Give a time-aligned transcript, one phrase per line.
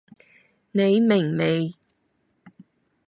[0.71, 1.75] 你明未？